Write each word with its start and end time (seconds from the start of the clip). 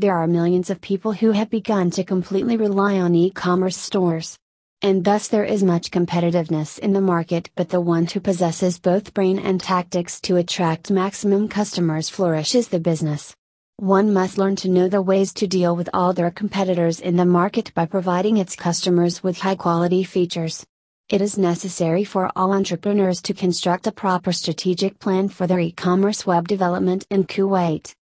There 0.00 0.16
are 0.16 0.28
millions 0.28 0.70
of 0.70 0.80
people 0.80 1.10
who 1.10 1.32
have 1.32 1.50
begun 1.50 1.90
to 1.90 2.04
completely 2.04 2.56
rely 2.56 3.00
on 3.00 3.16
e 3.16 3.30
commerce 3.30 3.76
stores. 3.76 4.38
And 4.80 5.04
thus 5.04 5.26
there 5.26 5.42
is 5.42 5.64
much 5.64 5.90
competitiveness 5.90 6.78
in 6.78 6.92
the 6.92 7.00
market, 7.00 7.50
but 7.56 7.70
the 7.70 7.80
one 7.80 8.06
who 8.06 8.20
possesses 8.20 8.78
both 8.78 9.12
brain 9.12 9.40
and 9.40 9.60
tactics 9.60 10.20
to 10.20 10.36
attract 10.36 10.92
maximum 10.92 11.48
customers 11.48 12.08
flourishes 12.08 12.68
the 12.68 12.78
business. 12.78 13.34
One 13.78 14.12
must 14.12 14.38
learn 14.38 14.54
to 14.56 14.68
know 14.68 14.86
the 14.86 15.02
ways 15.02 15.34
to 15.34 15.48
deal 15.48 15.74
with 15.74 15.90
all 15.92 16.12
their 16.12 16.30
competitors 16.30 17.00
in 17.00 17.16
the 17.16 17.26
market 17.26 17.74
by 17.74 17.86
providing 17.86 18.36
its 18.36 18.54
customers 18.54 19.24
with 19.24 19.40
high 19.40 19.56
quality 19.56 20.04
features. 20.04 20.64
It 21.08 21.20
is 21.20 21.36
necessary 21.36 22.04
for 22.04 22.30
all 22.36 22.52
entrepreneurs 22.52 23.20
to 23.22 23.34
construct 23.34 23.88
a 23.88 23.92
proper 23.92 24.30
strategic 24.30 25.00
plan 25.00 25.28
for 25.28 25.48
their 25.48 25.58
e 25.58 25.72
commerce 25.72 26.24
web 26.24 26.46
development 26.46 27.04
in 27.10 27.24
Kuwait. 27.24 27.94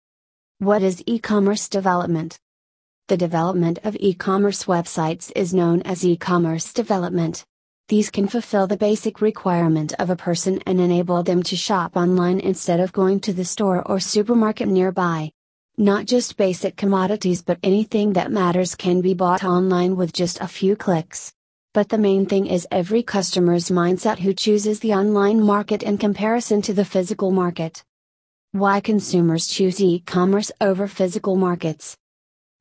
What 0.59 0.83
is 0.83 1.03
e 1.05 1.19
commerce 1.19 1.67
development? 1.67 2.39
The 3.09 3.17
development 3.17 3.79
of 3.83 3.97
e 3.99 4.13
commerce 4.13 4.63
websites 4.63 5.29
is 5.35 5.53
known 5.53 5.81
as 5.81 6.05
e 6.05 6.15
commerce 6.15 6.71
development. 6.71 7.43
These 7.89 8.09
can 8.09 8.29
fulfill 8.29 8.65
the 8.65 8.77
basic 8.77 9.19
requirement 9.19 9.91
of 9.99 10.09
a 10.09 10.15
person 10.15 10.61
and 10.65 10.79
enable 10.79 11.23
them 11.23 11.43
to 11.43 11.57
shop 11.57 11.97
online 11.97 12.39
instead 12.39 12.79
of 12.79 12.93
going 12.93 13.19
to 13.21 13.33
the 13.33 13.43
store 13.43 13.85
or 13.85 13.99
supermarket 13.99 14.69
nearby. 14.69 15.33
Not 15.77 16.05
just 16.05 16.37
basic 16.37 16.77
commodities, 16.77 17.41
but 17.41 17.59
anything 17.61 18.13
that 18.13 18.31
matters 18.31 18.75
can 18.75 19.01
be 19.01 19.13
bought 19.13 19.43
online 19.43 19.97
with 19.97 20.13
just 20.13 20.39
a 20.39 20.47
few 20.47 20.77
clicks. 20.77 21.33
But 21.73 21.89
the 21.89 21.97
main 21.97 22.27
thing 22.27 22.47
is 22.47 22.65
every 22.71 23.03
customer's 23.03 23.67
mindset 23.67 24.19
who 24.19 24.33
chooses 24.33 24.79
the 24.79 24.93
online 24.93 25.41
market 25.41 25.83
in 25.83 25.97
comparison 25.97 26.61
to 26.61 26.73
the 26.73 26.85
physical 26.85 27.31
market. 27.31 27.83
Why 28.55 28.79
consumers 28.79 29.47
choose 29.47 29.81
e 29.81 29.99
commerce 30.05 30.49
over 30.61 30.87
physical 30.87 31.35
markets. 31.35 31.97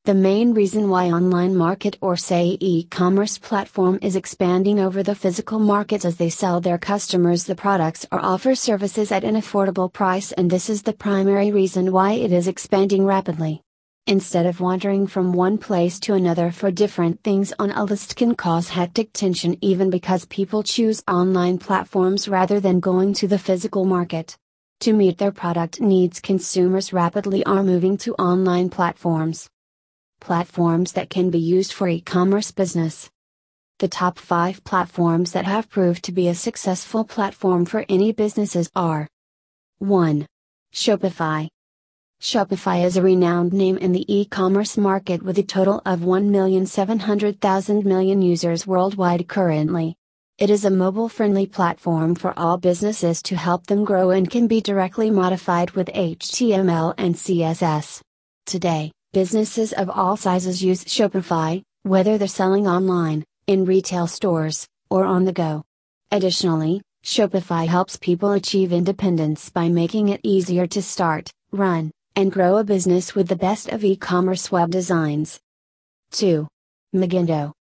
The 0.03 0.13
main 0.13 0.53
reason 0.53 0.89
why 0.89 1.09
online 1.09 1.55
market 1.55 1.97
or 2.01 2.17
say 2.17 2.57
e-commerce 2.59 3.37
platform 3.37 3.99
is 4.01 4.17
expanding 4.17 4.77
over 4.77 5.03
the 5.03 5.15
physical 5.15 5.57
market 5.57 6.03
as 6.03 6.17
they 6.17 6.29
sell 6.29 6.59
their 6.59 6.77
customers 6.77 7.45
the 7.45 7.55
products 7.55 8.05
or 8.11 8.19
offer 8.19 8.55
services 8.55 9.09
at 9.13 9.23
an 9.23 9.35
affordable 9.35 9.89
price 9.89 10.33
and 10.33 10.49
this 10.49 10.69
is 10.69 10.81
the 10.81 10.91
primary 10.91 11.53
reason 11.53 11.93
why 11.93 12.11
it 12.11 12.33
is 12.33 12.49
expanding 12.49 13.05
rapidly. 13.05 13.61
Instead 14.05 14.45
of 14.45 14.59
wandering 14.59 15.07
from 15.07 15.31
one 15.31 15.57
place 15.57 15.97
to 16.01 16.13
another 16.13 16.51
for 16.51 16.71
different 16.71 17.23
things 17.23 17.53
on 17.57 17.71
a 17.71 17.85
list 17.85 18.17
can 18.17 18.35
cause 18.35 18.67
hectic 18.67 19.13
tension 19.13 19.57
even 19.61 19.89
because 19.89 20.25
people 20.25 20.61
choose 20.61 21.01
online 21.07 21.57
platforms 21.57 22.27
rather 22.27 22.59
than 22.59 22.81
going 22.81 23.13
to 23.13 23.29
the 23.29 23.39
physical 23.39 23.85
market. 23.85 24.35
To 24.81 24.93
meet 24.93 25.17
their 25.17 25.31
product 25.31 25.79
needs, 25.81 26.19
consumers 26.19 26.93
rapidly 26.93 27.43
are 27.45 27.63
moving 27.63 27.97
to 27.99 28.13
online 28.15 28.69
platforms. 28.69 29.49
Platforms 30.19 30.91
that 30.93 31.09
can 31.09 31.29
be 31.29 31.39
used 31.39 31.73
for 31.73 31.87
e 31.87 32.01
commerce 32.01 32.51
business. 32.51 33.09
The 33.79 33.87
top 33.87 34.19
5 34.19 34.63
platforms 34.63 35.31
that 35.31 35.45
have 35.45 35.69
proved 35.69 36.03
to 36.05 36.11
be 36.11 36.27
a 36.27 36.35
successful 36.35 37.03
platform 37.03 37.65
for 37.65 37.85
any 37.89 38.11
businesses 38.11 38.69
are 38.75 39.07
1. 39.79 40.25
Shopify. 40.73 41.47
Shopify 42.21 42.85
is 42.85 42.95
a 42.95 43.01
renowned 43.01 43.53
name 43.53 43.77
in 43.77 43.91
the 43.91 44.05
e 44.13 44.25
commerce 44.25 44.77
market 44.77 45.23
with 45.23 45.37
a 45.37 45.43
total 45.43 45.81
of 45.85 46.01
1,700,000 46.01 47.85
million 47.85 48.21
users 48.21 48.67
worldwide 48.67 49.27
currently. 49.27 49.95
It 50.37 50.49
is 50.49 50.65
a 50.65 50.69
mobile 50.69 51.07
friendly 51.07 51.45
platform 51.45 52.13
for 52.13 52.37
all 52.37 52.57
businesses 52.57 53.21
to 53.23 53.37
help 53.37 53.67
them 53.67 53.85
grow 53.85 54.09
and 54.09 54.29
can 54.29 54.47
be 54.47 54.59
directly 54.59 55.09
modified 55.09 55.71
with 55.71 55.87
HTML 55.87 56.93
and 56.97 57.15
CSS. 57.15 58.01
Today, 58.45 58.91
businesses 59.13 59.71
of 59.71 59.89
all 59.89 60.17
sizes 60.17 60.61
use 60.61 60.83
Shopify, 60.83 61.63
whether 61.83 62.17
they're 62.17 62.27
selling 62.27 62.67
online, 62.67 63.23
in 63.47 63.63
retail 63.63 64.07
stores, 64.07 64.67
or 64.89 65.05
on 65.05 65.23
the 65.23 65.31
go. 65.31 65.63
Additionally, 66.11 66.81
Shopify 67.05 67.65
helps 67.65 67.95
people 67.95 68.33
achieve 68.33 68.73
independence 68.73 69.49
by 69.49 69.69
making 69.69 70.09
it 70.09 70.19
easier 70.21 70.67
to 70.67 70.81
start, 70.81 71.31
run, 71.53 71.91
and 72.17 72.29
grow 72.29 72.57
a 72.57 72.63
business 72.65 73.15
with 73.15 73.29
the 73.29 73.37
best 73.37 73.69
of 73.69 73.85
e 73.85 73.95
commerce 73.95 74.51
web 74.51 74.69
designs. 74.69 75.39
2. 76.11 76.45
Magento. 76.93 77.53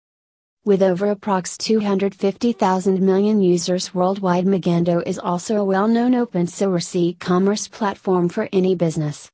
With 0.66 0.82
over 0.82 1.14
approx 1.14 1.58
250,000 1.58 2.98
million 2.98 3.42
users 3.42 3.94
worldwide, 3.94 4.46
Magento 4.46 5.02
is 5.06 5.18
also 5.18 5.56
a 5.56 5.64
well 5.64 5.86
known 5.86 6.14
open 6.14 6.46
source 6.46 6.96
e 6.96 7.12
commerce 7.20 7.68
platform 7.68 8.30
for 8.30 8.48
any 8.50 8.74
business. 8.74 9.28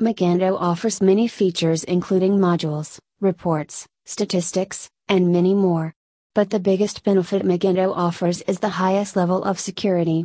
Magento 0.00 0.56
offers 0.56 1.02
many 1.02 1.26
features 1.26 1.82
including 1.82 2.38
modules, 2.38 3.00
reports, 3.20 3.84
statistics, 4.04 4.88
and 5.08 5.32
many 5.32 5.54
more. 5.54 5.92
But 6.36 6.50
the 6.50 6.60
biggest 6.60 7.02
benefit 7.02 7.42
Magento 7.42 7.92
offers 7.92 8.42
is 8.42 8.60
the 8.60 8.68
highest 8.68 9.16
level 9.16 9.42
of 9.42 9.58
security. 9.58 10.24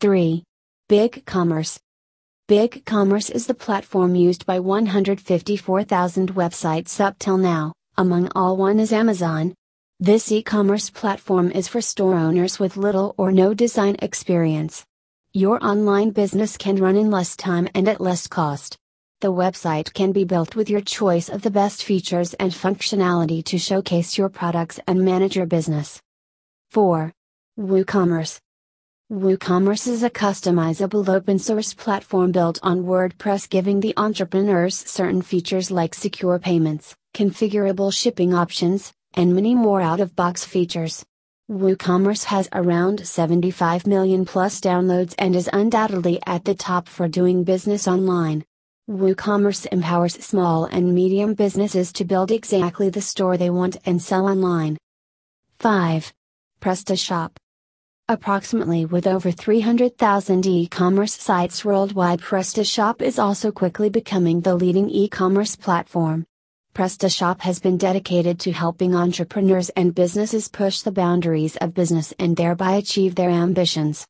3. 0.00 0.42
BigCommerce. 0.88 1.78
Big 2.48 2.84
Commerce 2.86 3.30
is 3.30 3.46
the 3.46 3.54
platform 3.54 4.16
used 4.16 4.46
by 4.46 4.58
154,000 4.58 6.34
websites 6.34 6.98
up 6.98 7.16
till 7.20 7.38
now, 7.38 7.72
among 7.96 8.28
all 8.34 8.56
one 8.56 8.80
is 8.80 8.92
Amazon, 8.92 9.54
this 9.98 10.30
e 10.30 10.42
commerce 10.42 10.90
platform 10.90 11.50
is 11.50 11.68
for 11.68 11.80
store 11.80 12.16
owners 12.16 12.58
with 12.58 12.76
little 12.76 13.14
or 13.16 13.32
no 13.32 13.54
design 13.54 13.96
experience. 14.02 14.84
Your 15.32 15.58
online 15.64 16.10
business 16.10 16.58
can 16.58 16.76
run 16.76 16.96
in 16.96 17.10
less 17.10 17.34
time 17.34 17.66
and 17.74 17.88
at 17.88 17.98
less 17.98 18.26
cost. 18.26 18.76
The 19.22 19.32
website 19.32 19.94
can 19.94 20.12
be 20.12 20.24
built 20.24 20.54
with 20.54 20.68
your 20.68 20.82
choice 20.82 21.30
of 21.30 21.40
the 21.40 21.50
best 21.50 21.82
features 21.82 22.34
and 22.34 22.52
functionality 22.52 23.42
to 23.46 23.56
showcase 23.56 24.18
your 24.18 24.28
products 24.28 24.78
and 24.86 25.02
manage 25.02 25.34
your 25.34 25.46
business. 25.46 25.98
4. 26.68 27.10
WooCommerce. 27.58 28.38
WooCommerce 29.10 29.88
is 29.88 30.02
a 30.02 30.10
customizable 30.10 31.08
open 31.08 31.38
source 31.38 31.72
platform 31.72 32.32
built 32.32 32.58
on 32.62 32.84
WordPress 32.84 33.48
giving 33.48 33.80
the 33.80 33.94
entrepreneurs 33.96 34.76
certain 34.76 35.22
features 35.22 35.70
like 35.70 35.94
secure 35.94 36.38
payments, 36.38 36.94
configurable 37.14 37.90
shipping 37.90 38.34
options, 38.34 38.92
and 39.16 39.34
many 39.34 39.54
more 39.54 39.80
out 39.80 40.00
of 40.00 40.14
box 40.14 40.44
features. 40.44 41.04
WooCommerce 41.50 42.24
has 42.24 42.48
around 42.52 43.06
75 43.06 43.86
million 43.86 44.24
plus 44.24 44.60
downloads 44.60 45.14
and 45.18 45.34
is 45.34 45.48
undoubtedly 45.52 46.20
at 46.26 46.44
the 46.44 46.54
top 46.54 46.88
for 46.88 47.08
doing 47.08 47.44
business 47.44 47.86
online. 47.86 48.44
WooCommerce 48.90 49.66
empowers 49.72 50.14
small 50.14 50.64
and 50.64 50.94
medium 50.94 51.34
businesses 51.34 51.92
to 51.92 52.04
build 52.04 52.30
exactly 52.30 52.90
the 52.90 53.00
store 53.00 53.36
they 53.36 53.50
want 53.50 53.76
and 53.86 54.02
sell 54.02 54.28
online. 54.28 54.76
5. 55.58 56.12
PrestaShop. 56.60 57.36
Approximately 58.08 58.86
with 58.86 59.06
over 59.06 59.32
300,000 59.32 60.46
e 60.46 60.66
commerce 60.68 61.14
sites 61.14 61.64
worldwide, 61.64 62.20
PrestaShop 62.20 63.02
is 63.02 63.18
also 63.18 63.50
quickly 63.50 63.88
becoming 63.88 64.40
the 64.40 64.54
leading 64.54 64.88
e 64.90 65.08
commerce 65.08 65.56
platform. 65.56 66.24
PrestaShop 66.76 67.40
has 67.40 67.58
been 67.58 67.78
dedicated 67.78 68.38
to 68.40 68.52
helping 68.52 68.94
entrepreneurs 68.94 69.70
and 69.70 69.94
businesses 69.94 70.46
push 70.46 70.82
the 70.82 70.92
boundaries 70.92 71.56
of 71.56 71.72
business 71.72 72.12
and 72.18 72.36
thereby 72.36 72.72
achieve 72.72 73.14
their 73.14 73.30
ambitions. 73.30 74.06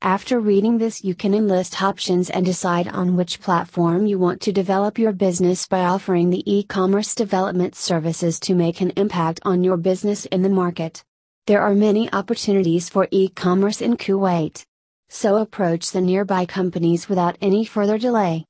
After 0.00 0.40
reading 0.40 0.78
this, 0.78 1.04
you 1.04 1.14
can 1.14 1.34
enlist 1.34 1.82
options 1.82 2.30
and 2.30 2.46
decide 2.46 2.88
on 2.88 3.16
which 3.16 3.42
platform 3.42 4.06
you 4.06 4.18
want 4.18 4.40
to 4.40 4.50
develop 4.50 4.98
your 4.98 5.12
business 5.12 5.66
by 5.66 5.80
offering 5.80 6.30
the 6.30 6.42
e 6.50 6.62
commerce 6.62 7.14
development 7.14 7.74
services 7.76 8.40
to 8.40 8.54
make 8.54 8.80
an 8.80 8.92
impact 8.96 9.40
on 9.42 9.62
your 9.62 9.76
business 9.76 10.24
in 10.24 10.40
the 10.40 10.56
market. 10.62 11.04
There 11.46 11.60
are 11.60 11.74
many 11.74 12.10
opportunities 12.14 12.88
for 12.88 13.08
e 13.10 13.28
commerce 13.28 13.82
in 13.82 13.98
Kuwait. 13.98 14.64
So 15.10 15.36
approach 15.36 15.90
the 15.90 16.00
nearby 16.00 16.46
companies 16.46 17.10
without 17.10 17.36
any 17.42 17.66
further 17.66 17.98
delay. 17.98 18.38